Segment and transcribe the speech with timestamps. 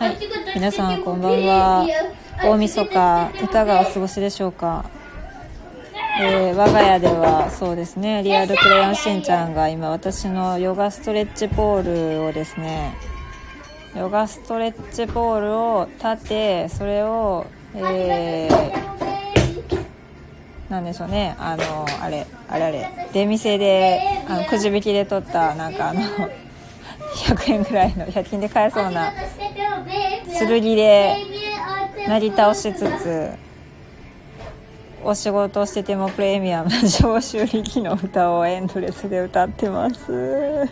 [0.00, 0.16] はい、
[0.54, 1.86] 皆さんこんばんは。
[2.42, 4.88] 大晦日いかがお過ごしでしょうか？
[6.22, 12.94] えー、我が家ではそうですね、リアルクレヨンしんちゃんが今私のヨガストレッチポールをですね、
[13.94, 17.44] ヨガストレッチポールを立て、それを、
[17.74, 19.84] えー、
[20.70, 26.00] なんでしょうね、あの、あれ、あれあれ、出店で、あのくじ引きで取った、なんかあの、
[27.20, 29.12] 100円ぐらいの100均で買えそうな
[29.84, 31.16] 剣で
[32.08, 33.30] なり倒しつつ
[35.02, 40.12] お仕事しててもプレミアムな上州力の歌をエンドレスで歌ってます。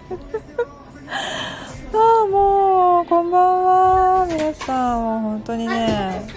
[1.90, 4.26] ああもうこんばんは。
[4.28, 6.28] 皆さんもう本当にね、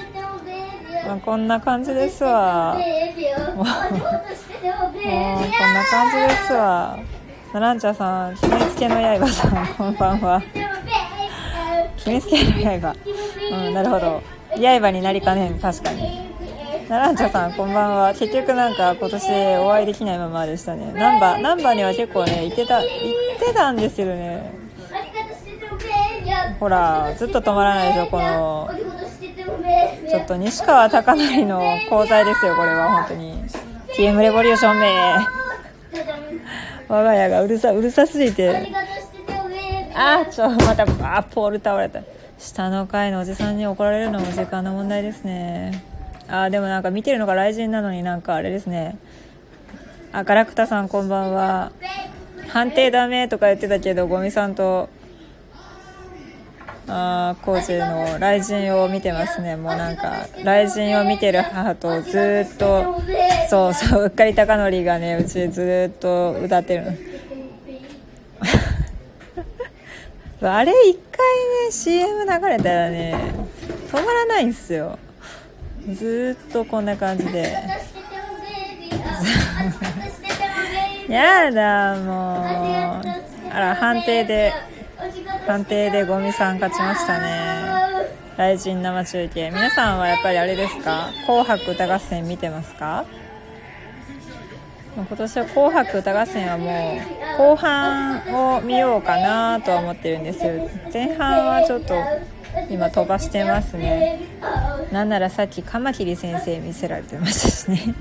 [1.05, 2.77] まあ、こんな感じですわ。
[3.55, 3.73] もうこんな
[5.85, 6.97] 感じですわ。
[7.53, 10.41] ナランチャさん、決めつけの刃さん、こんばんは。
[12.03, 12.95] 決めつけの刃。
[13.51, 14.23] うん、なるほど。
[14.55, 16.31] 刃になりかねん、確かに。
[16.89, 18.13] ナランチャさん、こんばんは。
[18.13, 20.91] 結局なんか今年お会いできないままでしたね。
[20.93, 24.51] ナンバー、ナンバには結構ね、行ってた、行ってたんですけどね。
[26.59, 28.69] ほら、ずっと止まらないでしょ、この。
[30.09, 33.43] ちょっと西川貴教の講座ですよ、これは、本当に。
[33.95, 35.41] TM レボリューション名。
[36.87, 38.67] 我が家がうるさうるさすぎて
[39.93, 40.83] あちょまた
[41.17, 42.01] あポール倒れた。
[42.37, 45.83] 下の階のおじさんに怒られるのも時間の問題ですね。
[46.27, 48.97] あでもなんか見てるのが雷神なのになんかあれですね。
[50.11, 51.71] あガラクタさんこんばんは。
[52.49, 54.89] 判定ダメとか言ってたけどゴミさんと
[56.87, 59.55] あコーチの雷神を見てますね。
[59.55, 63.01] もうなんか雷神を見てる母とずっと
[63.49, 66.91] そうそううっかり貴則がねうちずっと歌ってるの。
[70.43, 73.15] あれ一回ね CM 流れたらね
[73.91, 74.97] 止まらないんですよ。
[75.93, 77.55] ずっとこんな感じで。
[81.09, 83.53] やだもう。
[83.53, 84.53] あら判定で
[85.45, 88.07] 判定でゴミさん勝ちましたね。
[88.37, 89.49] 雷神生中継。
[89.51, 91.09] 皆さんはやっぱりあれですか？
[91.25, 93.05] 紅白歌合戦見てますか？
[94.95, 100.69] 今年は紅白歌合戦はもう後半を見ようかなとは思ってるんですよ。
[100.93, 101.95] 前半はちょっと
[102.69, 104.19] 今飛ばしてますね。
[104.91, 107.95] なんならさっきカマキリ先生見せられてましたしね。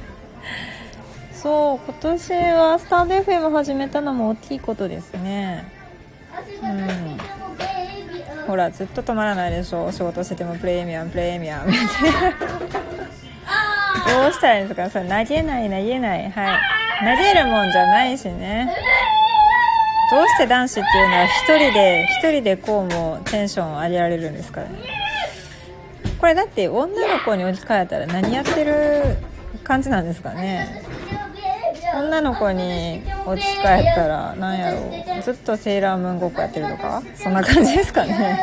[1.32, 5.64] そう今年はスタンド FM 始めたのも大きいことですね。
[6.62, 7.18] うん。
[8.46, 9.86] ほらずっと止まらないでしょ。
[9.86, 11.72] お仕事しててもプレミアムプレミアム
[14.08, 14.90] どうしたらいいんですか？
[14.90, 16.30] それ投げない投げない。
[16.30, 16.58] はい。
[17.00, 18.74] 投げるもんじゃないしね。
[20.10, 21.28] どうして男子っていうのは1
[21.58, 24.68] 人で1人でこうもテンション上げられるんですかね？
[26.20, 29.16] これだって女の子に置き換えたら何やってる
[29.64, 30.82] 感じなんですかね？
[31.94, 34.78] 女の子に落ち帰ったらなんやろ
[35.18, 35.22] う。
[35.22, 37.02] ずっとセーラームーンごっこやってるとか？
[37.16, 38.38] そんな感じですかね？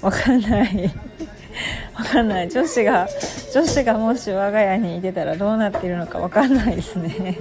[0.00, 0.90] わかんない。
[1.98, 2.48] わかんない。
[2.48, 3.08] 女子が
[3.52, 7.38] 女子がもし我が家にいてたらどうなってるのかわかんないですね。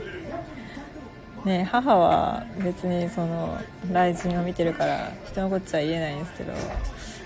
[1.45, 6.53] ね母は別にその雷神を見てるから人のこっちゃ言えないんですけど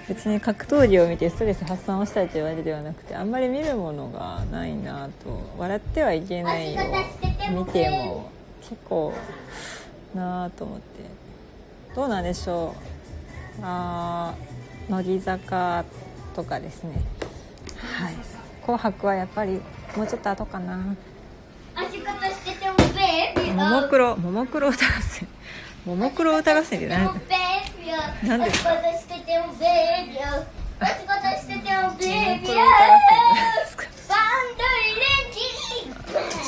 [0.07, 6.83] 別に格闘技を見てストレス発散をしたいというわけではなくてあんまり見るものがないなと笑ってはいけないよ
[7.51, 8.29] 見ても
[8.61, 9.13] 結構
[10.13, 11.21] なあと思って。
[11.95, 12.73] どうなんでしょ
[13.59, 13.61] う。
[13.63, 14.33] あ
[14.89, 15.83] 乃木坂
[16.31, 17.01] とかですね。
[17.99, 18.15] はい
[18.61, 19.61] 「紅白」はやっぱり
[19.95, 20.77] もうちょっと後かな。
[23.55, 25.27] ももクロももクロ歌合戦。
[25.85, 27.19] ももクロ歌合戦って何
[28.23, 28.69] 何ですか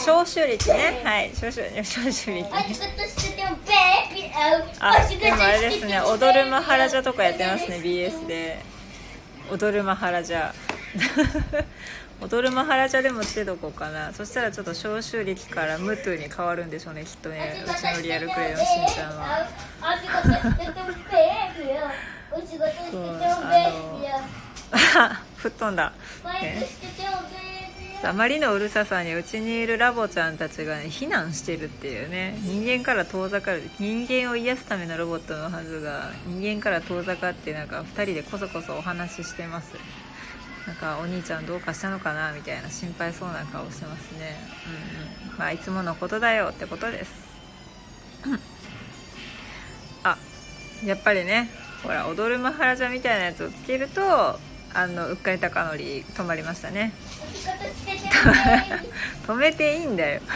[0.05, 1.29] 消臭力ねはい。
[1.33, 2.49] 消臭消臭力ね
[4.79, 6.01] あ今あれですね。
[6.01, 8.72] 踊るマハラジャとかやってますね BS で
[9.51, 10.51] 踊るマハラジャ。
[12.21, 14.13] 踊るマハラジャでもつけとこうかな。
[14.13, 17.63] そしたらちょっと消臭力からムトゥに変わるんでしょうねきっとね。
[17.65, 19.37] うちのリアルクレヨンしんちゃんは。
[19.37, 19.47] そう
[19.81, 19.95] あ
[25.09, 25.91] の 吹っ飛んだ、
[26.41, 26.67] ね、
[28.05, 32.37] あまりのうるささにうちにいるラボちゃんたちが、ね、避難してるっていうね。
[32.41, 33.63] 人間から遠ざかる。
[33.79, 39.73] 人間を癒すためのロボットのはずが人間から遠ざかってなんか2人でこそこそお話ししてます。
[40.67, 44.37] なんかお兄ちゃんどうかしたのかなみたいな心配そうな顔してますね。
[45.29, 45.37] うんうん。
[45.37, 47.11] まあいつものことだよってことです。
[50.03, 50.17] あ
[50.85, 51.49] やっぱりね
[51.83, 54.39] ほら踊るマハラジャみたいなやつをつけると
[54.73, 56.91] あのうっかり高則止まりましたね。
[59.27, 60.21] 止めていいんだよ。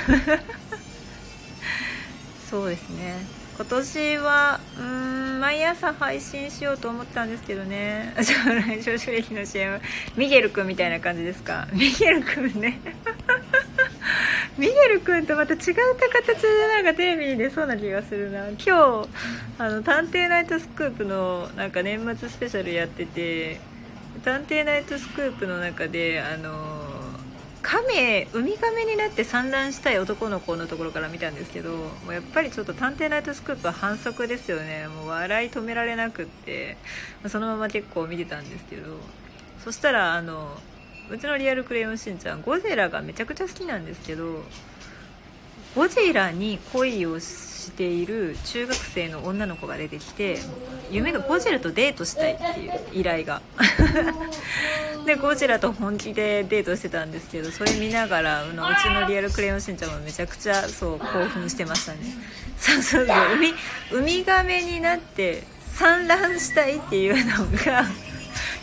[2.50, 3.16] そうですね。
[3.58, 8.14] 今年はうん毎朝配信しようと思ってたんですけどね。
[8.22, 9.82] 将来少子劇の CM
[10.16, 11.68] ミゲル君みたいな感じですか？
[11.74, 12.80] ミゲル君ね。
[14.58, 15.66] ミゲル君とまた違った
[16.10, 18.48] 形でなんかテレビに出そうな気がするな。
[18.50, 18.72] 今日
[19.60, 23.60] あの「探偵ナイトスクープ」のなんか年末スペシャルやってて
[24.24, 26.88] 「探偵ナイトスクープ」の中であの
[27.62, 34.88] 亀ウミガメになって産卵したい男の子のところから見たんですけどもうやっぱりちょっと「探偵ナイトスクープ」は反則ですよね。
[34.88, 36.78] もう笑い止められなくって
[37.28, 38.98] そのまま結構見てたんですけど
[39.64, 40.58] そしたらあの
[41.10, 44.44] うちのリアルクレヨンしんちゃんゴジラがめちゃくちゃ好きなんですけど
[45.76, 47.26] ゴジラに恋をし
[47.72, 50.40] ている中学生の女の子が出てきて
[50.92, 53.42] 夢がゴジラとデートしたいっていう依頼が。
[55.06, 62.00] でゴジラと本気でデートしてたんですけどそれ見ながらうちのリアルクレヨンしんちゃんもめちゃくちゃそう興奮してましたね。
[62.60, 63.54] そうそうそうウミ
[63.92, 65.44] ウミガメになって
[65.76, 67.86] 産卵したいっていうのが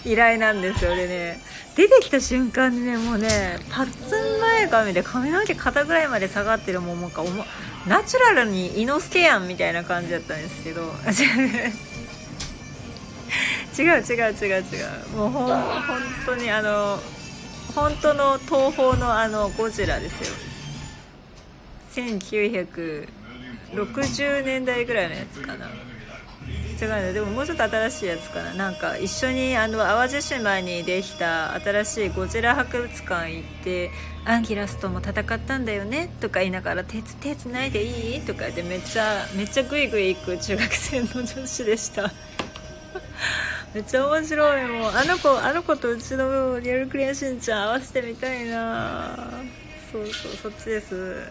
[0.04, 1.40] 依頼なんですよでね。
[1.76, 7.22] 出てきた瞬間にねもうねパッツン前髪で髪の毛肩ぐらいまで下がってるもうなんか
[7.86, 10.82] ナチュラルに猪之助やんみたいな感じだったんですけど。
[13.76, 13.94] 違う違う
[14.32, 14.64] 違う違う。
[15.16, 15.62] もうほん本
[16.26, 17.02] 当にあの
[17.74, 20.28] 本当の東宝のあのゴジラですよ。
[21.94, 25.68] 1960年代ぐらいのやつかな。
[26.74, 27.12] 違うね。
[27.12, 28.54] でももうちょっと新しいやつかな。
[28.54, 33.90] なんか一緒にあの淡路島にできた新しいゴジラ博物館行って
[34.24, 42.10] アンギラスとも戦ったんだよねとか言いながら手手つないでいいとか言ってめっちゃめっちゃグイグイ行く中学生の女子でした。
[43.74, 49.28] めっちゃ面白いもうあの子あの子とうちのリアルクリアしんちゃん合わせてみたいな。
[49.90, 51.22] そうそうそっちです。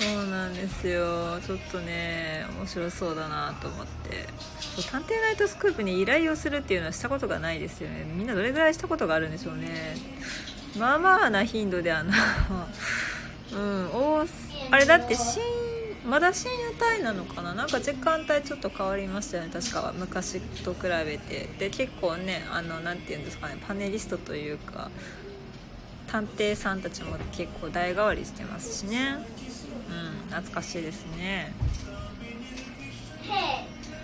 [0.00, 1.38] そうなんですよ。
[1.46, 4.26] ちょっとね面白そうだなと思って。
[4.90, 8.04] 探偵ナイトスクープに依頼をするっていうのはしたことがないですよね。
[8.04, 9.96] みんなどれぐらいしたことがあるんでしょうね。
[10.78, 12.12] まあまあな頻度であの
[13.52, 14.26] うんお
[14.70, 15.40] あれだって深
[16.06, 17.52] まだ深夜帯なのかな？
[17.52, 19.50] なんか時間帯ちょっと変わりましたよね。
[19.52, 21.48] 確かは昔と比べて。
[21.58, 24.90] で結構ねあのなて言うんですかねパネリストというか
[26.06, 29.18] 探偵さんたちも結構代替わりしてますしね。
[29.88, 31.52] うん懐かしいですね。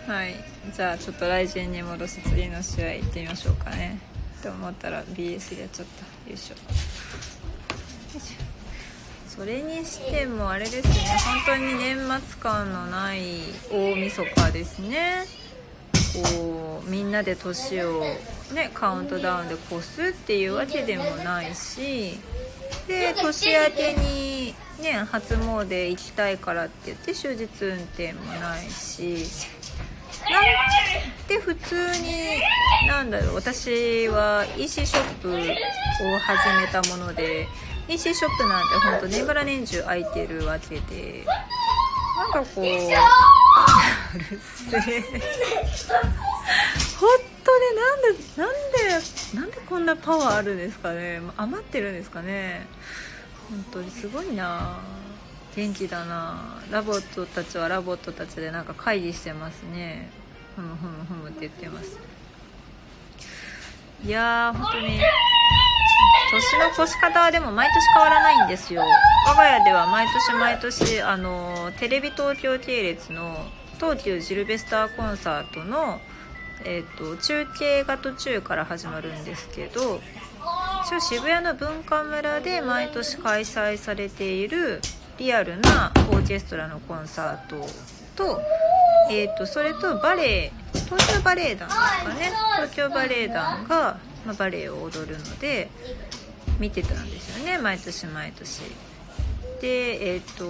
[0.07, 0.35] はい。
[0.75, 3.99] じゃあちょっと来陣に戻し次の試合行ってみましょうかね。
[4.43, 6.55] と思ったら BS でやっちゃったよいしょ。
[9.29, 10.95] それにしてもあれですね。
[11.47, 13.21] 本当に年末感のない
[13.71, 15.25] 大晦日ですね。
[16.33, 18.03] こうみんなで年を
[18.55, 22.19] ねカウントダウンで越すっていうわけでもないし。
[22.89, 24.36] で年明けに
[24.83, 29.27] ね初詣行きたいからって言って終日運転もないし。
[31.29, 32.41] で普通に
[32.89, 35.35] なんだろう私は EC ショップを
[36.19, 37.47] 始めたもので
[37.89, 41.25] EC ショップなんてほんと年がら年中空いてるわけで。
[42.17, 44.81] なんかこううるせえ。
[46.99, 47.11] 本
[47.45, 51.21] 当になんでなんでなんでこんなパワーあるんですかね。
[51.37, 52.67] 余ってるんですかね
[53.51, 54.79] 本当にすごいな。
[55.55, 56.63] 元気だな。
[56.71, 60.11] LOVOTたちは LOVOTたちでなんか会議してますね。
[60.55, 61.99] ふむふむふむって言ってます。
[64.05, 65.01] いやー本当に。
[66.31, 68.83] 年の越し方はでも毎年変わらないんですよ。
[69.27, 76.01] 我が家では毎年毎年あのテレビ東京系列の東急ジルベスターコンサートの、
[76.65, 80.01] えーと、中継が途中から始まるんですけど
[80.87, 84.81] 一応渋谷の文化村で毎年開催されている
[85.19, 87.67] リアルなオーケストラのコンサート
[88.15, 88.41] と,、
[89.11, 95.69] えーと、それとバレエ東京バレエ団ですかね東京バレエ団が、まあ、バレエを踊るので
[96.61, 98.61] 見てたんですよね毎年毎年。
[99.61, 100.45] で、えーと、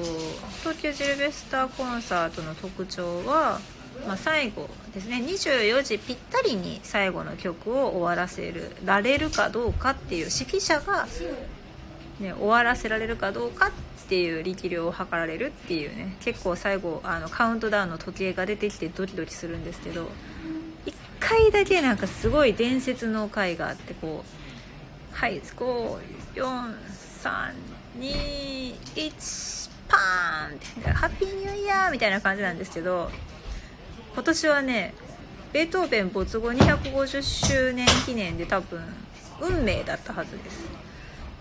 [0.61, 3.59] 東京ジルベスターコンサートの特徴は、
[4.07, 5.19] まあ、最後ですね。
[5.19, 11.07] 24時ぴったりに最後の曲を終わらせるられるかどうかっていう指揮者が、
[12.21, 13.71] ね、終わらせられるかどうかっ
[14.09, 20.09] ていう力量を測られるっていうね結構最後あのカウントダウンの時計が出てきてドキドキするんですけど
[20.87, 26.77] 1回だけなんかすごい伝説の回があってこうはい543
[27.99, 33.11] 2、1、パーンって、ハッピーニューイヤーみたいな感じなんですけど、
[34.17, 34.95] 今年はね
[35.53, 38.81] ベートーベン没後250周年記念で多分
[39.43, 40.65] 運命だったはずです。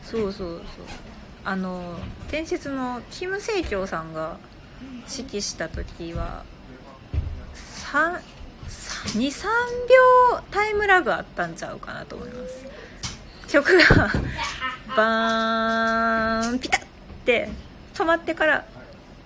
[0.03, 0.85] そうそうそう。
[1.45, 1.97] あの
[2.29, 4.37] 伝説のキム・セイキョウさんが
[5.09, 6.43] 指揮した時は
[7.91, 12.65] 23秒タイムラグあったんちゃうかなと思います。
[13.47, 14.11] 曲が
[14.97, 16.81] バーンピタッ
[17.23, 17.47] て
[17.93, 18.65] 止まってから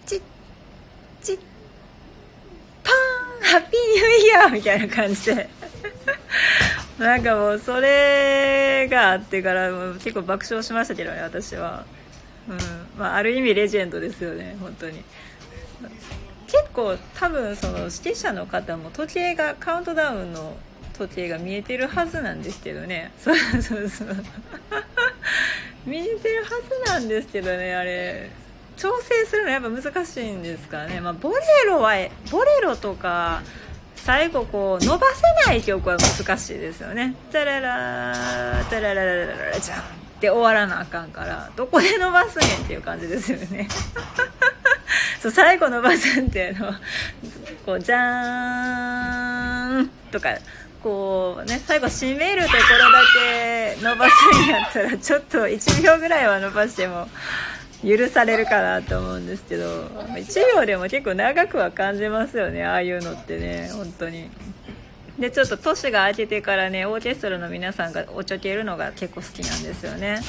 [0.06, 0.22] チッ
[1.24, 1.40] チッ
[3.50, 5.50] ハッピーニューイヤーみたいな感じで。
[7.00, 11.86] なんかもうそれがあってからもう結構爆笑しましたけどね私は、
[12.48, 12.58] うん。
[13.00, 15.04] まあ、ある意味レジェンドですよね本当に。
[16.46, 20.56] 結構多分その指揮者の方も時計がカウントダウンの
[20.98, 23.12] 時計が見えてるはずなんですけどね。
[23.18, 24.16] そうそうそう。
[25.86, 26.50] 見えてるは
[26.86, 28.30] ずなんですけどねあれ。
[28.80, 31.36] 調整するのやっぱ難しいんですかね、まあ、ボレ
[31.68, 31.92] ロは
[32.32, 33.42] ボレロとか
[33.98, 39.84] 最後こう伸ばせない曲は難しいですよね「タララータラララララじゃん」っ
[40.22, 43.68] て終わらなあかんからどこで伸ばすねんっていう感じですよね。
[45.22, 46.74] そう最後伸ばすんっていうの
[47.66, 50.38] こう「じゃーん」とか
[50.82, 57.10] こうね最後締めるところだけ伸ばすんやったらちょっと1秒ぐらいは伸ばしても
[57.84, 64.30] 許されるかなと思うんですけど1秒でも結構長くは感じますよねああいうのってね本当に。
[65.18, 70.22] でちょっと年が明けてからねオーケストラの皆さんがおちょけるのが結構好きなんですよね。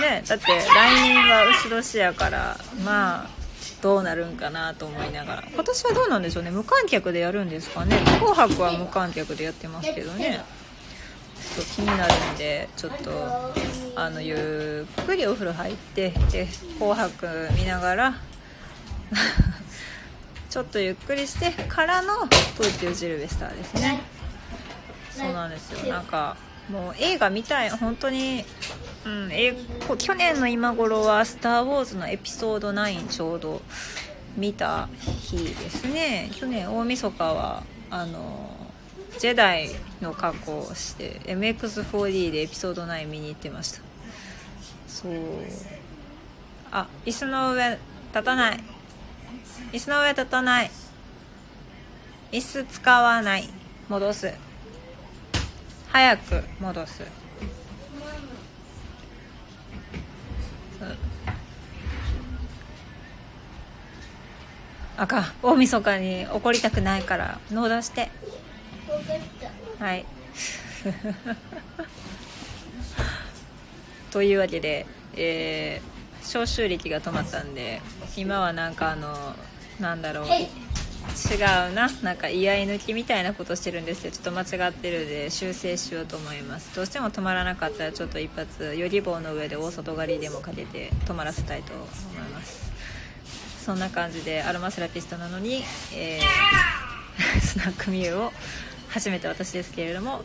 [0.00, 3.30] ねだって来年は牛年やからまあ
[3.82, 5.44] どうなるんかなと思いながら。
[5.52, 10.42] 今年はどうなんでしょうね無観客でやるんですかね「紅白」は無観客でやってますけどね。
[11.54, 13.10] と気になるんでちょっと
[13.94, 16.46] あのゆっくりお風呂入ってで
[16.78, 18.14] 「紅白」見ながら
[20.50, 22.26] ちょっとゆっくりしてからの
[22.56, 24.00] 「プーティー・ジルベスター」ですね。
[25.10, 25.92] そうなんですよ。
[25.92, 26.36] なんか
[26.68, 27.70] もう映画見たい。
[27.70, 28.44] 本当に
[29.06, 29.54] うん、え
[29.98, 33.62] 去年の今頃は「スター・ウォーズ」のエピソード9ちょうど
[34.36, 36.28] 見た日ですね。
[36.34, 38.55] 去年大晦日はあの
[39.18, 39.70] ジェダイ
[40.00, 43.80] の格好をして MX4D でエピソード9見に行ってました。
[44.88, 45.12] そう。
[46.70, 47.78] あ椅子の上
[48.12, 48.60] 立たない。
[49.72, 50.70] 椅子の上立たない。
[52.32, 53.48] 椅子使わない。
[53.88, 54.32] 戻す。
[55.88, 57.02] 早く戻す。
[64.98, 68.10] あか大晦日に怒りたくないから脳出して。
[69.78, 70.04] はい。
[74.10, 74.86] というわけで、
[75.16, 77.80] えー、召集力が止まったんで
[78.16, 79.34] 今はなんかあの
[79.80, 80.48] なんだろう違
[81.70, 86.74] うななんか居合抜きみたいなことしてるんですけどちょっと間違ってるんで修正しようと思います。
[86.74, 91.86] どうしても止まらなかったらちょっと一発より棒の上で大外刈りでもかけて止まらせたいと思い
[92.32, 92.66] ます。
[93.64, 95.62] そんな感じでアロマセラピストなのに、
[95.94, 98.32] えー、 スナックミューを
[98.96, 100.22] 初めて私ですけれども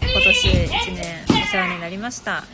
[0.00, 2.44] 今年1年お世話になりました。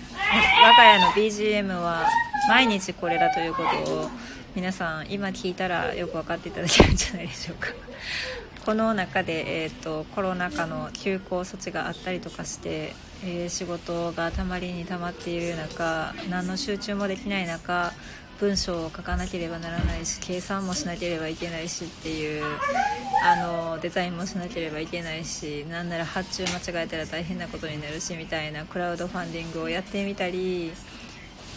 [0.63, 2.09] 我が家の BGM は
[2.49, 4.11] 毎日これだということを
[4.55, 7.69] 皆さん今聞いたらよく分かっていただけるんじゃないでしょうか。
[8.65, 17.93] この中で、えーと、コロナ禍の休校措置があったりとかして、えー、仕事がたまりにたまっている中何の集中もできない中
[18.41, 22.45] 文章を書かなければならないし計算もしなければいけないしっていう
[23.25, 30.73] あのデザインもしなければいけないしなんなら発注間違えたら大変なことになるしみたいなクラウドファンディングをやってみたり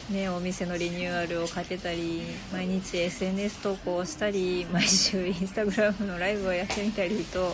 [0.09, 2.21] ね、お店のリニューアルをかけたり
[2.53, 7.53] 毎日 SNS 投稿をしたり毎週インスタグラムのライブをやってみたりと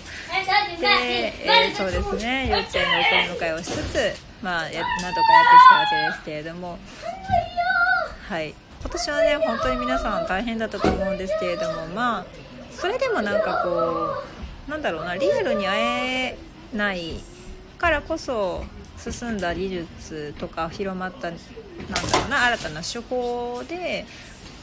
[0.79, 6.77] で、えー、そうですね幼稚園の送り迎えをしつつ、まあ、やなんとかやってきたわけですけれども
[8.27, 8.55] はい。
[8.83, 12.25] 今年はね本当に皆さん大変だったと思うんですけれどもまあ
[12.69, 14.23] それでもなんかこ
[14.67, 16.37] うなんだろうなリアルに会え
[16.73, 17.23] ない
[17.77, 18.65] からこそ
[18.97, 24.05] 進んだ技術とか広まったなんだろうな新たな手法で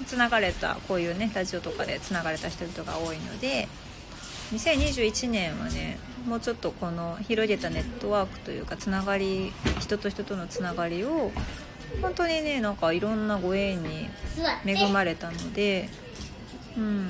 [0.07, 3.69] つながれたこういうねラジオとかでつながれた人々が多いので
[4.53, 11.33] 2021年はねもうちょっとこの広げたネットワークというかつながり人と人とのつながりを
[12.03, 14.09] 本当にねなんかいろんなご縁に
[14.65, 15.89] 恵まれたので、
[16.77, 17.09] うん、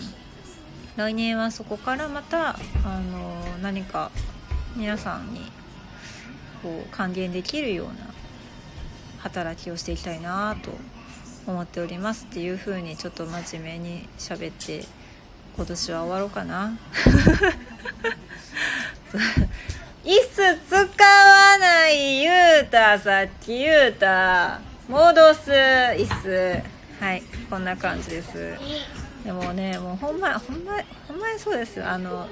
[0.97, 4.11] 来年はそこからまたあの何か
[4.77, 5.41] 皆さんに
[6.63, 7.95] こう還元できるような
[9.19, 10.71] 働きをしていきたいなと
[11.47, 14.85] 思っておりますっていう風にちょっと真面目に喋って
[15.57, 16.79] 今年は終わろうかな。
[20.05, 24.70] 椅子使わない言うたさっき言うた。
[24.91, 26.63] 戻す椅子。
[27.01, 28.57] はいこんな感じです。
[29.25, 30.73] でもねもうほんまほんま
[31.07, 32.27] ほんまにそうですあの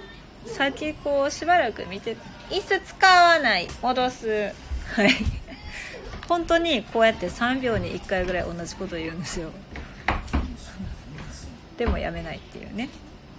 [0.45, 2.17] さっきこうしばらく見て
[2.51, 4.53] 椅子使わない戻す
[4.95, 5.11] はい。
[6.29, 9.51] 本当にこうやって3秒に1回ぐらい同じこと言うんですよ。
[11.79, 12.89] でもやめないっていうね。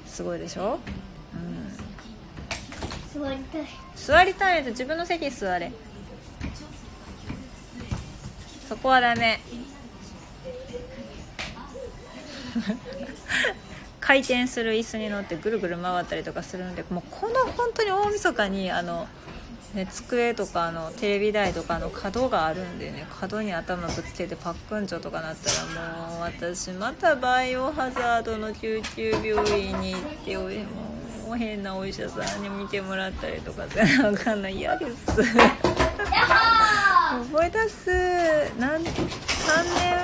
[0.08, 0.80] すごいでしょ、
[3.16, 3.66] うん、座りたい。
[3.96, 5.72] 座りたいと自分の席座れ
[8.70, 9.40] そこはダメ。
[14.00, 19.08] 回転する椅子に乗ってぐるぐる回ったりとかするんでもうこの本当に大晦日にあの、
[19.74, 30.60] ね、机とかのテレビ台とかの角があるんでね角に頭ぶつけてパックンチョとかなったらもう私またバイオハザードの救急病院に行っておい
[31.28, 34.58] もう変なお医者さんに見てもらったりとかせなあかんない。
[34.58, 35.08] 嫌です。
[37.10, 37.90] 覚え出す。
[38.60, 38.90] 何3
[39.80, 39.98] 年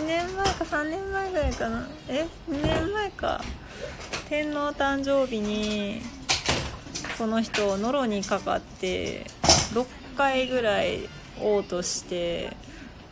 [0.00, 1.86] 2年前か3年前ぐらいかな。
[2.08, 3.42] え？2年前か。
[4.30, 6.00] 天皇誕生日に
[7.18, 9.26] その人ノロにかかって
[9.74, 9.86] 6
[10.16, 11.00] 回ぐらい
[11.38, 12.56] 嘔吐して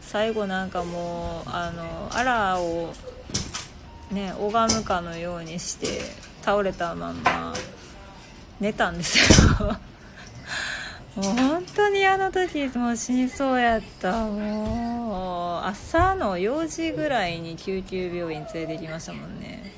[0.00, 2.94] 最後なんかもうあのアラを
[4.10, 6.00] ね拝むかのようにして
[6.40, 7.52] 倒れたまんま
[8.58, 9.18] 寝たんです
[9.62, 9.76] よ。
[11.16, 14.26] もう本当にあの時もう死にそうやった。
[14.26, 19.72] もう朝の4時ぐらいに救急病院連れてきましたもんね。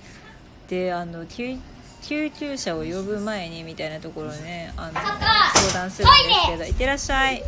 [0.69, 1.59] であの救
[2.03, 7.43] 急車を呼ぶ前にみたいなところねあの相談するんですけど「いってらっしゃい」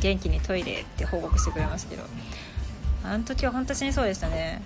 [0.00, 2.04] 元気にトイレって報告してくれましたけど。
[3.06, 4.62] あの時は本当死にそうでしたね。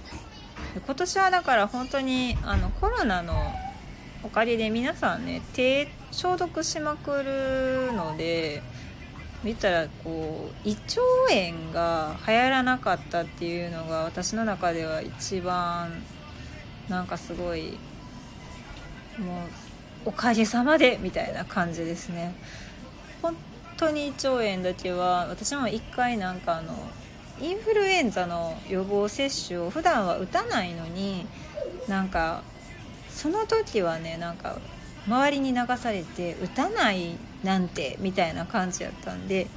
[0.87, 3.34] 今年はだから本当にあのコロナの
[4.22, 8.62] おかげで皆さんね手消毒しまくるので
[9.44, 16.02] 見たらこう胃腸炎が流行らなかったっていうのが私の中では一番
[16.88, 17.78] なんかすごい
[19.19, 19.45] も
[20.06, 22.34] うおかげさまでみたいな感じですね。
[23.23, 23.36] 本
[23.76, 26.75] 当に胃腸炎だけは私も一回なんかあの
[27.40, 31.26] インフルエンザの予防接種を普段は打たないのに
[31.86, 32.43] なんか
[33.19, 34.59] その時はねなんか
[35.09, 39.49] 周りに流されて打たないなんてみたいな感じやったんで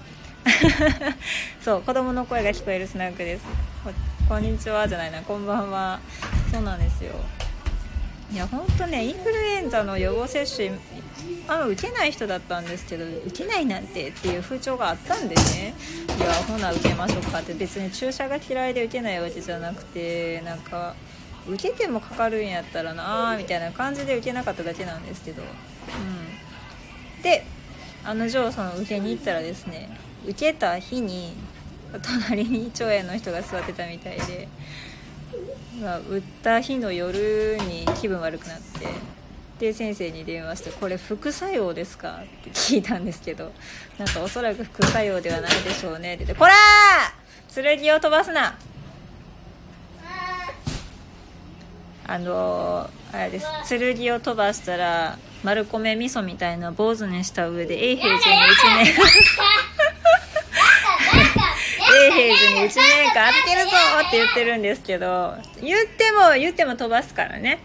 [1.62, 3.46] そう子供の声が聞こえるスナックです。
[4.28, 6.00] こんにちはじゃないなこんばんは。
[6.52, 7.12] そうなんですよ。
[8.34, 10.72] いや本当ねインフルエンザの予防接種
[11.48, 15.76] あ受けない人だったんですけど受けないなんてっていう風潮があったんでね。
[16.18, 20.96] いやほな受けましょうかって別に注射が嫌いで受けないわけじゃなくてなんか
[21.48, 25.46] 受けてもかかるんやったらなーみたいな感じで受けなかっただけなんですけど、う
[27.20, 27.46] ん、で
[28.04, 31.34] あの定その受けに行ったらですね受けた日に
[32.02, 34.48] 隣に腸炎の人が座ってたみたいで、
[35.82, 38.88] まあ、打った日の夜に気分悪くなって
[39.60, 43.52] で先生に電話して「これ副作用ですか?」って聞いたんですけど
[43.98, 48.58] なんかおそらく副作用ではないでしょうねって言って「こらー剣を飛ばすな!」
[52.08, 53.46] あのあれです。
[53.70, 58.94] 剣を飛ばしたら丸米味噌みたいな坊主にした上で永平寺に1年。
[61.94, 63.70] 永平寺に1 年間預けるぞ
[64.08, 67.60] って言ってるんですけど言っても言っても飛ばすからね。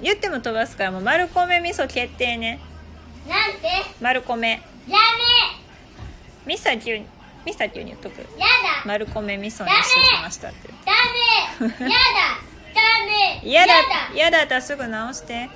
[0.00, 2.60] 言っても飛ばすからもう丸米味噌決定ね。
[3.28, 3.68] なんて？
[4.00, 4.50] 丸米。
[4.50, 4.98] やめ。
[6.44, 7.06] ミサ級に
[7.44, 8.18] ミサ級に言っとく。
[8.38, 8.82] やだ。
[8.84, 10.68] 丸米味噌にしましたって。
[10.84, 10.92] ダ
[11.68, 11.88] メ。
[11.88, 11.94] やだ
[13.42, 13.72] 嫌だ。
[14.14, 14.44] 嫌だ。
[14.44, 15.50] ったらすぐ直して。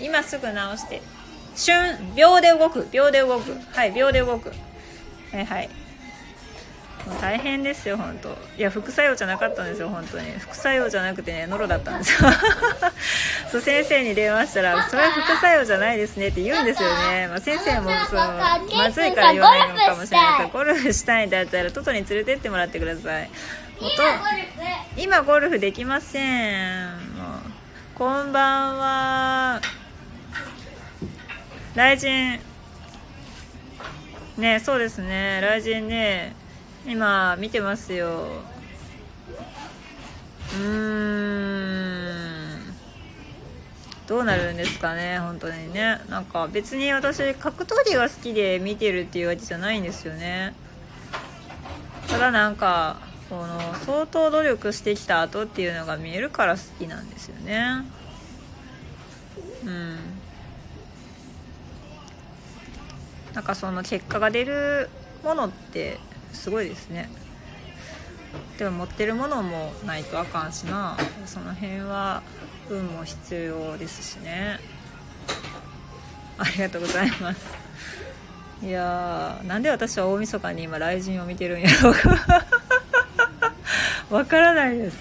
[0.00, 1.02] 今すぐ直して。
[1.54, 1.74] 瞬
[2.14, 2.88] 秒で動く。
[2.92, 3.56] 秒で動く。
[3.72, 4.50] はい秒で動く。
[5.32, 5.68] はいはい。
[7.06, 8.36] もう大変ですよ本当。
[8.58, 10.30] いや副作用じゃなかったんですよ本当に。
[10.38, 12.28] 副作用じゃなくてねノロだったんですよ。
[13.50, 23.30] そう先生に電話したら「それは副作用じゃないですね」って言うんですよね、まあ、先生もそのまずいから言わないのかもしれないけどゴルフしたいんだったら外に連れてってもらってください
[23.78, 23.96] 今ゴルフ
[24.96, 26.22] 今ゴルフできません。
[27.94, 29.60] こんばんは。
[31.74, 32.40] 雷神。
[34.38, 35.40] ねそうですね。
[35.42, 36.34] 雷神ね
[36.86, 38.40] 今見てますよ。
[40.54, 40.66] うーん。
[44.06, 46.00] どうなるんですかね本当にね。
[46.08, 50.54] なんか別に私格闘技が好きで見てるっていうわけじゃないんですよね。
[52.08, 57.84] ただなんかこの相当努力してきた後っていうのが見えるから好きなんですよね。
[59.64, 59.96] うん。
[63.34, 64.88] なんかその結果が出る
[65.24, 65.98] ものって
[66.32, 67.10] すごいですね。
[68.58, 70.96] でも持ってるものもないとあかんしな。
[71.26, 72.22] その辺は
[72.70, 74.60] 運も必要ですしね。
[76.38, 77.46] ありがとうございます。
[78.62, 82.46] いやーなんで私は大晦日に今雷神を見てるんやろうか。
[84.10, 84.98] わからないです。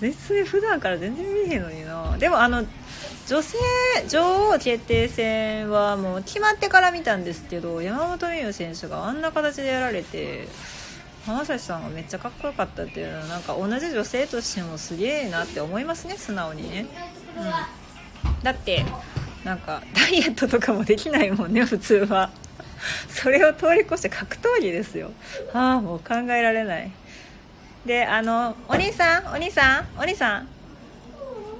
[0.00, 2.16] 実際普段から全然見えへんのにな。
[2.18, 2.64] でもあの
[3.26, 3.58] 女性
[4.08, 10.48] 女王決定戦はもう決まってから見たんですけど山本美宇選手があんな形でやられて
[11.26, 16.86] 浜崎さんがめっちゃかっこよかったっていうのはなんか同じ女性としてもすげえなって思いますね素直にね、
[17.36, 17.40] う
[18.28, 18.84] ん、だって
[19.44, 22.30] なんかダイエットとかもできないもんね普通は。
[23.08, 25.10] それを通り越して格闘技ですよ。
[25.52, 26.90] ああもう考えられない。
[27.84, 30.48] であのお兄さんお兄さんお兄さん。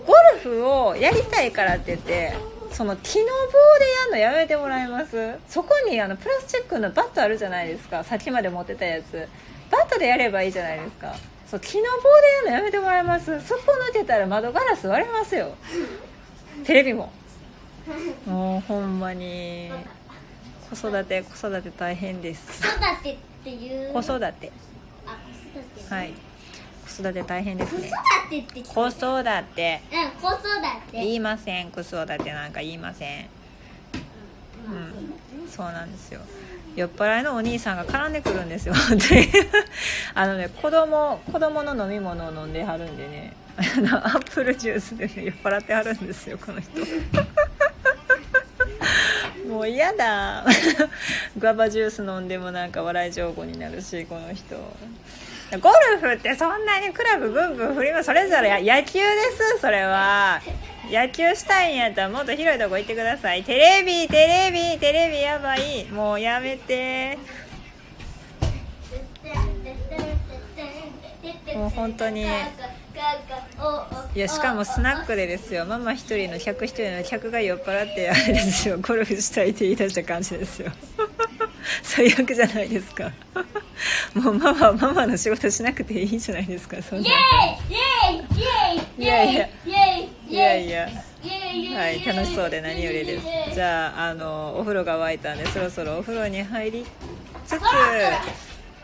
[0.07, 2.35] ゴルフをやりたいからって言って
[2.73, 3.31] その木の棒
[3.79, 5.39] でやるのやめてもらえます。
[5.49, 8.03] そこにあのプラスチックのバットあるじゃないですか。
[8.03, 9.29] さっきまで持ってたやつ。
[9.71, 11.15] バットでやればいいじゃないですか。
[11.49, 13.41] そう木の棒でやるのやめてもらえます。
[13.41, 15.55] すっぽ抜けたら窓ガラス割れますよ。
[16.65, 17.13] テレビも。
[18.27, 19.71] もうほんまに。
[20.71, 22.63] 子育て子育て大変です。
[22.63, 23.93] 子育てっていう。
[23.93, 24.53] 子育て
[25.91, 26.13] はい。
[26.87, 29.25] 子育て大変です子ね育てって聞子こ育
[29.55, 29.63] て。
[29.91, 30.43] えうん子育
[30.93, 30.93] て。
[30.93, 31.71] 言いません。
[31.71, 33.29] 子育てなんか言いません。
[34.69, 35.49] うん。
[35.51, 36.21] そうなんですよ。
[36.77, 38.75] 酔っ払いのお兄さんが絡んでくるんですよ。
[38.75, 39.27] 本当に
[40.15, 43.35] あのね子供子供の飲み物を飲んではるんでね。
[43.59, 46.71] あのアップルジュースでね酔っ払ってはるんですよこの人。
[49.49, 50.47] もう嫌だ。
[51.37, 54.55] グアバジュース飲んでもなんか笑い上手になるしこの人
[55.59, 58.05] ゴルフってそんなにクラブブンブン振ります。
[58.05, 59.05] それぞれ野球で
[59.57, 60.41] すそれは。
[60.89, 63.43] 野球したいんやったらもっと広いとこ行ってください。
[63.43, 65.87] テレビテレビテレビやばい。
[65.87, 67.19] もうやめて。
[71.55, 72.23] もう本当に。
[72.23, 75.65] いやしかもスナックでですよ。
[75.65, 78.79] ママ一人の客一人の客が酔っ払ってあれですよ。
[78.79, 80.71] ゴルフしたいって言い出した感じですよ。
[81.83, 83.11] 最悪じゃないですか。
[84.15, 87.09] もうママはママの仕事しなくていいじゃないですかそんな。
[87.09, 87.15] イエ
[87.71, 89.49] イイエイイエイいやいや
[90.29, 90.91] いや
[91.53, 96.87] いや楽しそうで何よりですじゃああのお風呂が沸いたんでそろそろお風呂に入り
[97.47, 97.63] つつ、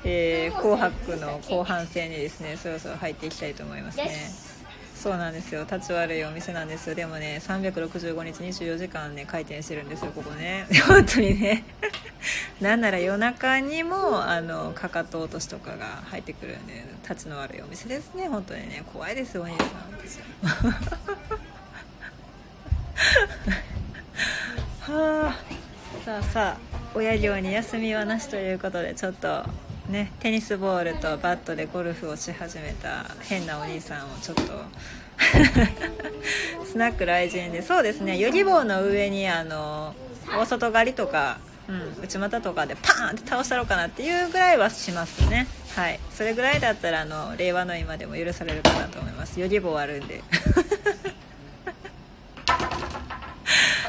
[0.04, 4.10] えー紅白の後半戦にですねそろそろ入っていきたいと思いますね
[4.94, 11.64] そうなんですよ立ち悪いお店なんですよでもね365日24時間ね開店してるんですよここね本当にね
[12.60, 18.28] なんなら夜中にもあのかかと落としとかが入ってくるんで立ちの悪いお店ですね。
[18.28, 18.82] 本当にね。
[18.92, 19.68] 怖いですよお兄さん。
[19.92, 20.20] 私
[24.90, 25.36] はあ。
[26.04, 29.44] さあさあ親業に休みはなしということでちょっと
[29.88, 34.42] ねテニスボールとバットでゴルフをし始めた変なお兄さんをちょっと
[36.64, 37.60] スナック来人で。
[37.60, 38.16] そうですね。
[38.18, 39.94] ヨギ棒の上にあの
[40.28, 41.38] 大外刈りとか、
[41.68, 45.48] うん、内股とかでパーンって倒したろうかなっていうぐらいはしますね。
[45.74, 45.98] はい。
[46.10, 49.40] それぐらいだったらあの令和の今でも許されるかなと思います。
[49.40, 50.22] ヨギ棒あるんで。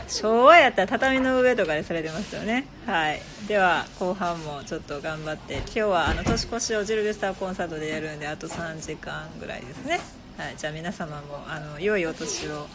[0.08, 2.66] 昭和やったら畳の上とかでされてますよね。
[2.88, 3.22] はい。
[3.48, 5.58] では後半もちょっと頑張って。
[5.58, 10.00] 今日はあの年越しをジルベスターコンサートでやるんであと3時間ぐらいですね。
[10.38, 12.68] はい、じゃあ皆様もあの良いお年を。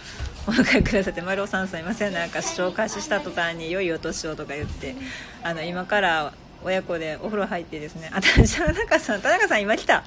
[0.47, 2.13] お迎えくださって丸尾さんすいません。
[2.13, 4.97] なんか視聴開始した途端に良いお年をとか言って
[5.43, 6.33] あの今から
[6.65, 8.11] 親子でお風呂入ってですね。
[8.13, 10.03] あ田中さん田中さん今来た。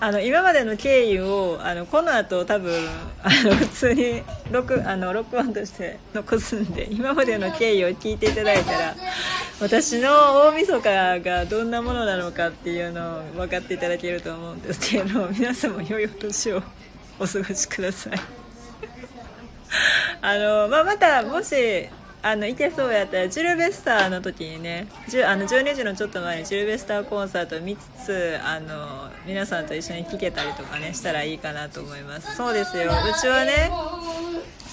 [0.00, 2.74] あの今までの経緯をあのこの後多分
[3.22, 8.96] あの普通に録あの録音として残すんで今までの経緯を聞いていただいたら
[9.60, 10.10] 私の
[10.48, 16.62] 大晦日がどんなものなのかっていうのを分かっていただけると思うんですけど皆さんも良いお年を。
[17.20, 18.12] お過ごしください。
[20.22, 21.88] あの、まあ、またもし
[22.22, 32.36] あの行けそうやったらジルベスターの時にね10あの12時のちょっと前にジルベスターコンサート見つつあの皆さんと一緒に聴けたりとかねしたらいいかなと思います。
[32.36, 32.90] そうですよ。
[32.90, 33.70] うちはね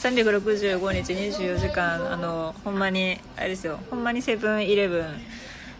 [0.02, 3.80] 365日24時間あのほんまにあれですよ。
[3.90, 5.06] ほんまにセブンイレブン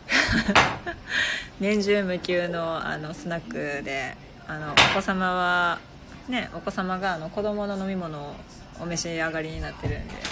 [1.60, 4.16] 年中無休のあのスナックで
[4.48, 5.80] あのお子様は
[6.30, 8.36] ねお子様があの子供の飲み物を
[8.80, 10.14] お召し上がりになってるんで。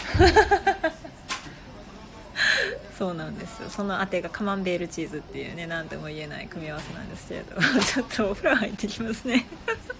[2.97, 3.69] そうなんですよ。
[3.69, 9.45] そのあてがカマンベールチーズっていうね何とも言えない組み合わせなんですけれど ちょっとお風呂入ってきますね。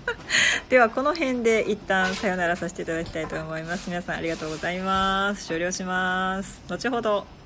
[0.70, 3.90] ではこの辺で一旦さよならさせていただきたいと思います。
[3.90, 5.48] 皆さんありがとうございます。
[5.48, 6.62] 終了します。
[6.70, 7.45] 後ほど。